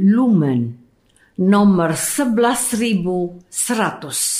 [0.00, 0.78] Lumen
[1.36, 4.39] nomor 11100.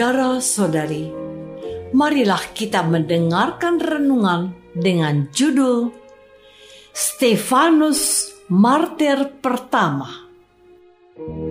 [0.00, 1.12] Saudara-saudari,
[1.92, 5.92] marilah kita mendengarkan renungan dengan judul
[6.96, 10.24] Stefanus Martir Pertama.
[11.20, 11.49] yang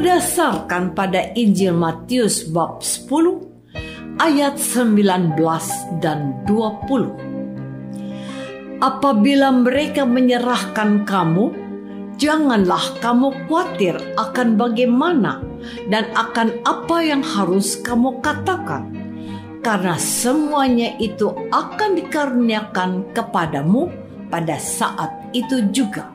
[0.00, 3.04] berdasarkan pada Injil Matius bab 10
[4.16, 5.36] ayat 19
[6.00, 8.80] dan 20.
[8.80, 11.52] Apabila mereka menyerahkan kamu,
[12.16, 15.44] janganlah kamu khawatir akan bagaimana
[15.92, 18.88] dan akan apa yang harus kamu katakan.
[19.60, 23.92] Karena semuanya itu akan dikaruniakan kepadamu
[24.32, 26.08] pada saat itu juga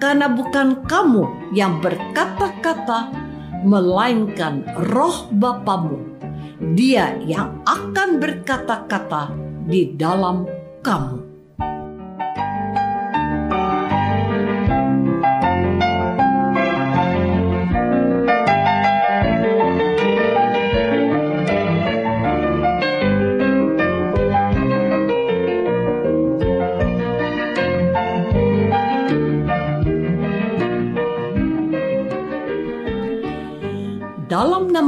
[0.00, 3.12] karena bukan kamu yang berkata-kata,
[3.62, 6.00] melainkan roh Bapamu.
[6.74, 9.32] Dia yang akan berkata-kata
[9.68, 10.48] di dalam
[10.80, 11.29] kamu.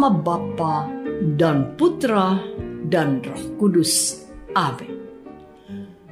[0.02, 0.90] Nama Bapa
[1.38, 2.34] dan Putra
[2.90, 4.26] dan Roh Kudus.
[4.50, 4.98] Amin.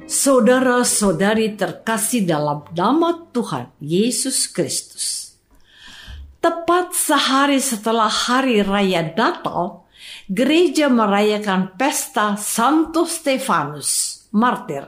[0.07, 5.35] Saudara-saudari terkasih dalam nama Tuhan Yesus Kristus.
[6.39, 9.83] Tepat sehari setelah hari raya Natal,
[10.31, 14.87] gereja merayakan pesta Santo Stefanus, martir.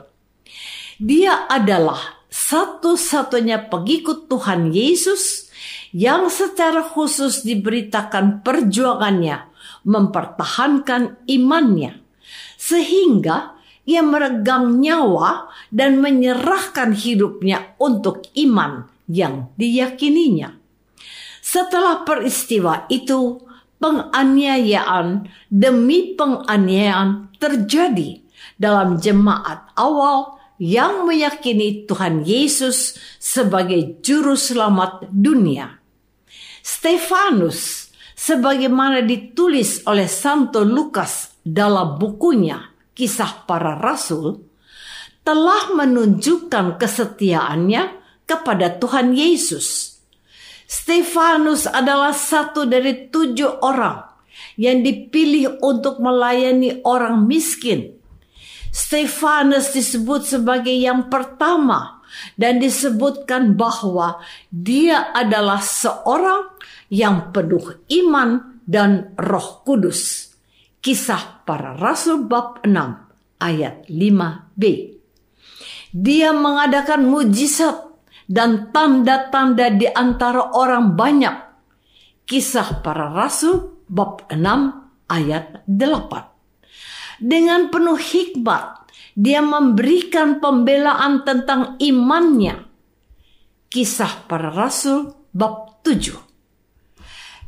[0.96, 5.43] Dia adalah satu-satunya pengikut Tuhan Yesus
[5.94, 9.54] yang secara khusus diberitakan perjuangannya
[9.86, 12.02] mempertahankan imannya,
[12.58, 20.56] sehingga ia meregang nyawa dan menyerahkan hidupnya untuk iman yang diyakininya.
[21.44, 23.44] Setelah peristiwa itu,
[23.76, 28.24] penganiayaan demi penganiayaan terjadi
[28.56, 35.83] dalam jemaat awal yang meyakini Tuhan Yesus sebagai juru selamat dunia.
[36.64, 42.56] Stefanus sebagaimana ditulis oleh Santo Lukas dalam bukunya
[42.96, 44.40] Kisah Para Rasul
[45.20, 47.82] telah menunjukkan kesetiaannya
[48.24, 50.00] kepada Tuhan Yesus.
[50.64, 54.00] Stefanus adalah satu dari tujuh orang
[54.56, 57.92] yang dipilih untuk melayani orang miskin.
[58.72, 62.00] Stefanus disebut sebagai yang pertama
[62.34, 66.53] dan disebutkan bahwa dia adalah seorang
[66.94, 70.30] yang penuh iman dan roh kudus.
[70.78, 74.62] Kisah para Rasul bab 6 ayat 5b.
[75.90, 77.82] Dia mengadakan mujizat
[78.30, 81.34] dan tanda-tanda di antara orang banyak.
[82.24, 87.18] Kisah para Rasul bab 6 ayat 8.
[87.18, 92.66] Dengan penuh hikmat, dia memberikan pembelaan tentang imannya.
[93.70, 96.33] Kisah para Rasul bab 7.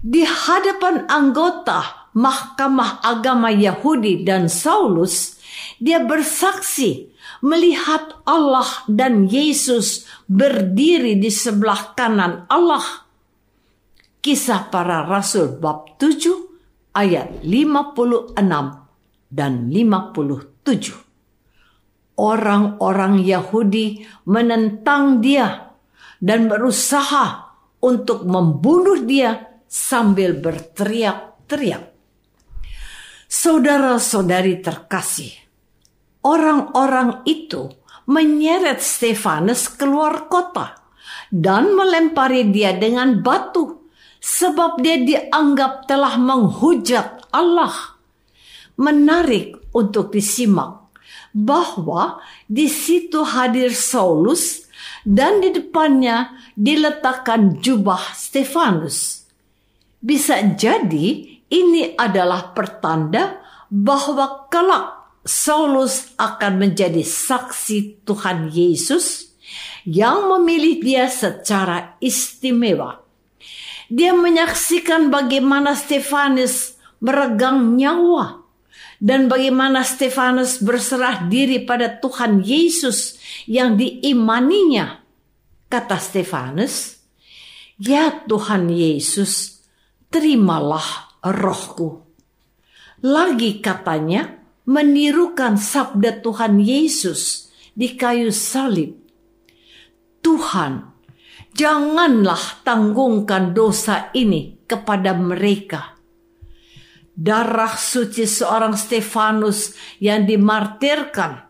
[0.04, 5.37] Di hadapan anggota Mahkamah Agama Yahudi dan Saulus,
[5.81, 7.12] dia bersaksi
[7.44, 13.04] melihat Allah dan Yesus berdiri di sebelah kanan Allah.
[14.25, 18.32] Kisah para Rasul bab 7 ayat 56
[19.28, 22.16] dan 57.
[22.16, 25.76] Orang-orang Yahudi menentang dia
[26.16, 27.52] dan berusaha
[27.84, 31.92] untuk membunuh dia sambil berteriak-teriak.
[33.26, 35.34] Saudara-saudari terkasih,
[36.22, 37.68] orang-orang itu
[38.06, 40.78] menyeret Stefanus keluar kota
[41.30, 43.90] dan melempari dia dengan batu
[44.22, 47.98] sebab dia dianggap telah menghujat Allah.
[48.76, 50.92] Menarik untuk disimak
[51.32, 54.68] bahwa di situ hadir Saulus
[55.04, 59.25] dan di depannya diletakkan jubah Stefanus.
[60.00, 63.40] Bisa jadi ini adalah pertanda
[63.70, 64.96] bahwa kelak
[65.26, 69.34] Saulus akan menjadi saksi Tuhan Yesus
[69.82, 73.02] yang memilih dia secara istimewa.
[73.90, 78.42] Dia menyaksikan bagaimana Stefanus meregang nyawa
[79.02, 85.02] dan bagaimana Stefanus berserah diri pada Tuhan Yesus yang diimaninya.
[85.66, 87.02] Kata Stefanus,
[87.78, 89.56] "Ya Tuhan Yesus,
[90.16, 92.00] terimalah rohku."
[93.04, 98.96] Lagi katanya, menirukan sabda Tuhan Yesus di kayu salib.
[100.24, 100.96] Tuhan,
[101.52, 105.94] janganlah tanggungkan dosa ini kepada mereka.
[107.12, 111.46] Darah suci seorang Stefanus yang dimartirkan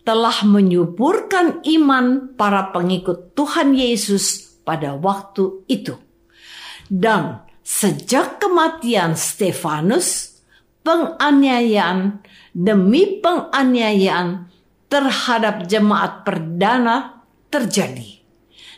[0.00, 5.96] telah menyuburkan iman para pengikut Tuhan Yesus pada waktu itu.
[6.86, 10.38] Dan sejak kematian Stefanus,
[10.86, 12.22] penganiayaan
[12.54, 14.46] demi penganiayaan
[14.86, 18.22] terhadap jemaat perdana terjadi.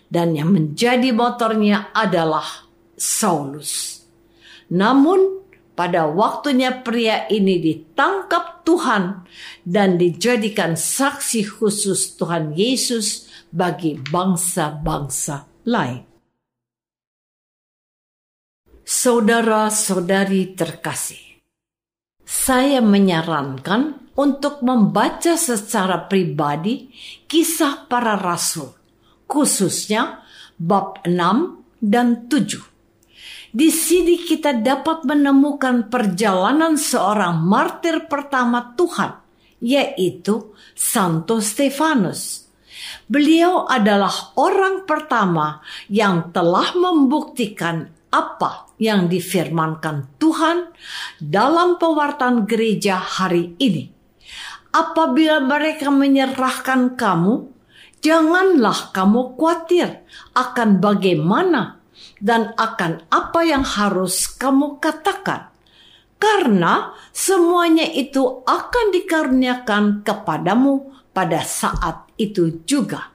[0.09, 2.65] Dan yang menjadi motornya adalah
[2.97, 4.01] Saulus.
[4.73, 5.45] Namun
[5.77, 9.29] pada waktunya pria ini ditangkap Tuhan
[9.69, 16.18] dan dijadikan saksi khusus Tuhan Yesus bagi bangsa-bangsa lain.
[18.89, 21.45] Saudara-saudari terkasih,
[22.25, 26.89] saya menyarankan untuk membaca secara pribadi
[27.29, 28.73] kisah para rasul,
[29.29, 30.25] khususnya
[30.57, 33.53] bab 6 dan 7.
[33.53, 39.21] Di sini kita dapat menemukan perjalanan seorang martir pertama Tuhan,
[39.61, 42.49] yaitu Santo Stefanus.
[43.05, 45.61] Beliau adalah orang pertama
[45.93, 50.73] yang telah membuktikan apa yang difirmankan Tuhan
[51.21, 53.93] dalam pewartaan gereja hari ini.
[54.73, 57.51] Apabila mereka menyerahkan kamu,
[58.05, 60.05] janganlah kamu khawatir
[60.37, 61.81] akan bagaimana
[62.23, 65.51] dan akan apa yang harus kamu katakan.
[66.19, 73.15] Karena semuanya itu akan dikaruniakan kepadamu pada saat itu juga.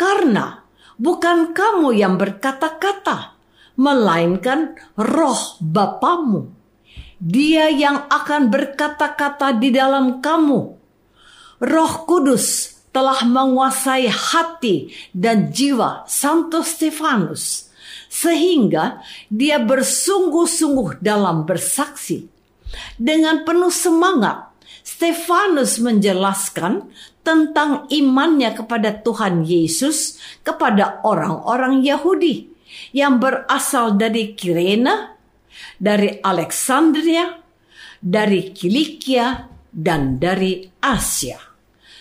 [0.00, 0.64] Karena
[0.96, 3.35] bukan kamu yang berkata-kata,
[3.76, 6.52] melainkan roh Bapamu.
[7.16, 10.60] Dia yang akan berkata-kata di dalam kamu.
[11.64, 17.72] Roh Kudus telah menguasai hati dan jiwa Santo Stefanus,
[18.08, 19.00] sehingga
[19.32, 22.28] dia bersungguh-sungguh dalam bersaksi.
[23.00, 24.52] Dengan penuh semangat,
[24.84, 26.88] Stefanus menjelaskan
[27.24, 32.55] tentang imannya kepada Tuhan Yesus kepada orang-orang Yahudi
[32.92, 35.16] yang berasal dari Kirena,
[35.80, 37.40] dari Alexandria,
[37.98, 41.36] dari Kilikia, dan dari Asia.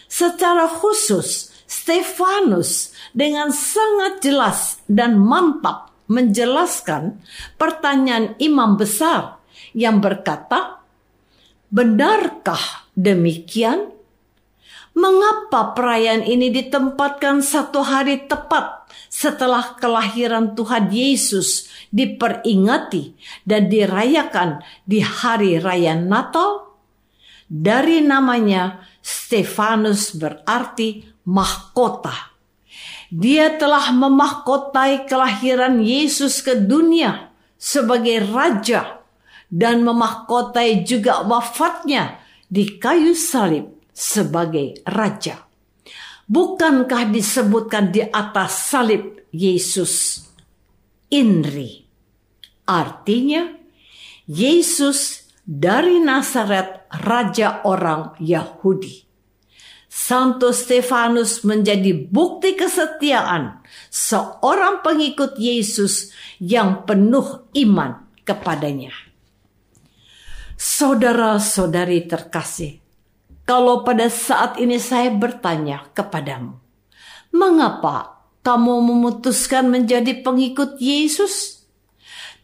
[0.05, 7.19] Secara khusus, Stefanus dengan sangat jelas dan mantap menjelaskan
[7.57, 9.41] pertanyaan imam besar
[9.73, 10.85] yang berkata,
[11.73, 13.94] "Benarkah demikian?"
[14.95, 23.11] Mengapa perayaan ini ditempatkan satu hari tepat setelah kelahiran Tuhan Yesus diperingati
[23.43, 26.79] dan dirayakan di hari raya Natal?
[27.51, 32.31] Dari namanya Stefanus berarti mahkota.
[33.11, 39.03] Dia telah memahkotai kelahiran Yesus ke dunia sebagai raja
[39.51, 42.15] dan memahkotai juga wafatnya
[42.47, 45.47] di kayu salib sebagai raja.
[46.27, 50.27] Bukankah disebutkan di atas salib Yesus
[51.07, 51.87] Inri?
[52.67, 53.55] Artinya,
[54.27, 59.05] Yesus dari Nazaret, raja orang Yahudi.
[59.85, 66.11] Santo Stefanus menjadi bukti kesetiaan seorang pengikut Yesus
[66.41, 68.91] yang penuh iman kepadanya.
[70.59, 72.84] Saudara-saudari terkasih,
[73.45, 76.57] kalau pada saat ini saya bertanya kepadamu,
[77.29, 81.55] mengapa kamu memutuskan menjadi pengikut Yesus?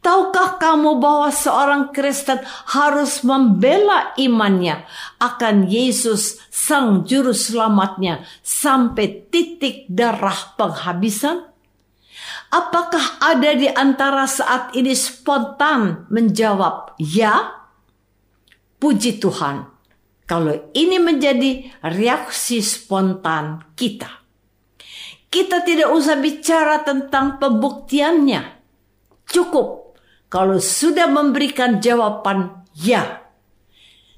[0.01, 2.41] Tahukah kamu bahwa seorang Kristen
[2.73, 4.81] harus membela imannya
[5.21, 11.45] akan Yesus Sang Juru Selamatnya sampai titik darah penghabisan?
[12.49, 17.61] Apakah ada di antara saat ini spontan menjawab ya?
[18.81, 19.70] Puji Tuhan,
[20.25, 24.21] kalau ini menjadi reaksi spontan kita.
[25.31, 28.59] Kita tidak usah bicara tentang pembuktiannya.
[29.31, 29.95] Cukup
[30.27, 33.23] kalau sudah memberikan jawaban ya,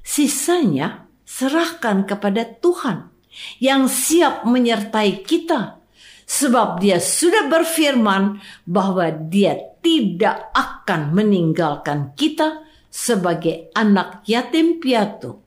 [0.01, 3.13] sisanya serahkan kepada Tuhan
[3.61, 5.81] yang siap menyertai kita.
[6.23, 15.42] Sebab dia sudah berfirman bahwa dia tidak akan meninggalkan kita sebagai anak yatim piatu.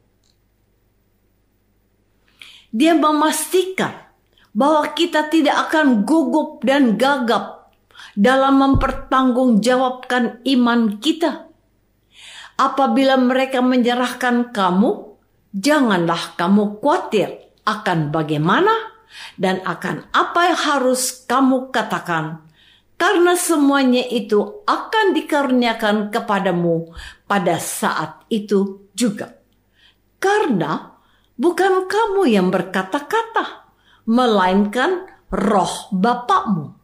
[2.75, 3.95] Dia memastikan
[4.57, 7.69] bahwa kita tidak akan gugup dan gagap
[8.17, 11.49] dalam mempertanggungjawabkan iman kita.
[12.57, 15.21] Apabila mereka menyerahkan kamu,
[15.53, 18.73] janganlah kamu khawatir akan bagaimana
[19.37, 22.49] dan akan apa yang harus kamu katakan,
[22.97, 26.97] karena semuanya itu akan dikaruniakan kepadamu
[27.29, 29.37] pada saat itu juga.
[30.17, 30.96] Karena
[31.37, 33.69] bukan kamu yang berkata-kata,
[34.09, 36.77] melainkan roh Bapakmu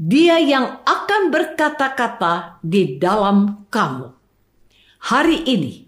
[0.00, 4.08] dia yang akan berkata-kata di dalam kamu.
[5.12, 5.84] Hari ini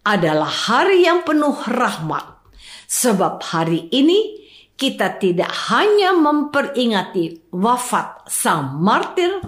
[0.00, 2.40] adalah hari yang penuh rahmat,
[2.88, 4.48] sebab hari ini
[4.80, 9.44] kita tidak hanya memperingati wafat sang martir,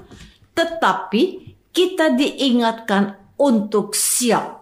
[0.53, 4.62] tetapi kita diingatkan untuk siap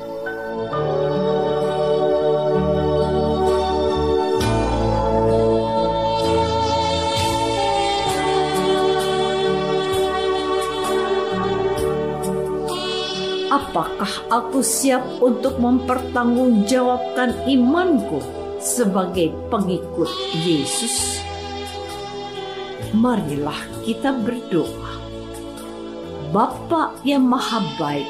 [13.51, 18.23] Apakah aku siap untuk mempertanggungjawabkan imanku
[18.63, 20.07] sebagai pengikut
[20.39, 21.19] Yesus?
[22.95, 24.95] Marilah kita berdoa.
[26.31, 28.07] Bapa yang maha baik,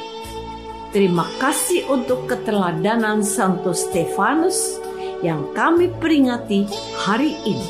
[0.93, 4.77] terima kasih untuk keteladanan Santo Stefanus
[5.25, 6.69] yang kami peringati
[7.01, 7.69] hari ini.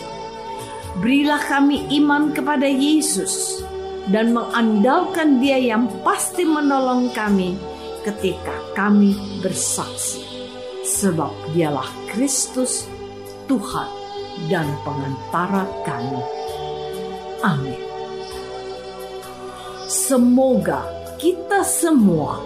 [1.00, 3.64] Berilah kami iman kepada Yesus
[4.12, 7.56] dan mengandalkan Dia yang pasti menolong kami
[8.04, 10.22] ketika kami bersaksi,
[10.84, 12.86] sebab Dialah Kristus,
[13.48, 13.90] Tuhan
[14.52, 16.22] dan pengantara kami.
[17.42, 17.82] Amin.
[19.88, 20.88] Semoga
[21.20, 22.40] kita semua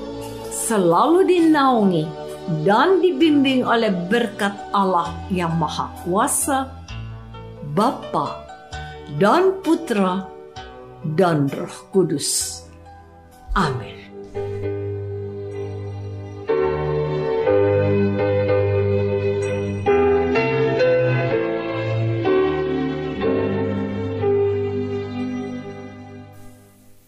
[0.50, 2.06] selalu dinaungi
[2.66, 6.70] dan dibimbing oleh berkat Allah yang Maha Kuasa,
[7.74, 8.46] Bapa
[9.18, 10.35] dan Putra
[11.14, 12.62] dan Roh Kudus.
[13.54, 13.94] Amin.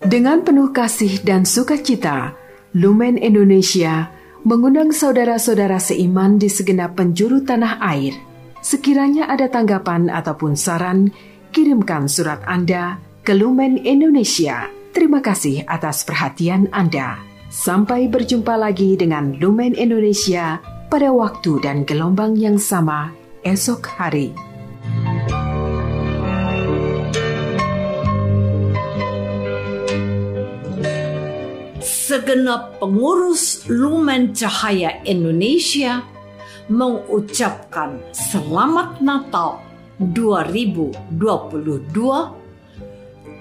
[0.07, 2.31] Dengan penuh kasih dan sukacita,
[2.77, 4.07] Lumen Indonesia
[4.47, 8.15] mengundang saudara-saudara seiman di segenap penjuru tanah air.
[8.63, 11.11] Sekiranya ada tanggapan ataupun saran,
[11.51, 14.71] kirimkan surat Anda Kelumen Indonesia.
[14.95, 17.19] Terima kasih atas perhatian Anda.
[17.51, 23.11] Sampai berjumpa lagi dengan Lumen Indonesia pada waktu dan gelombang yang sama
[23.43, 24.31] esok hari.
[31.83, 35.99] Segenap pengurus Lumen Cahaya Indonesia
[36.71, 39.59] mengucapkan selamat Natal
[40.15, 42.46] 2022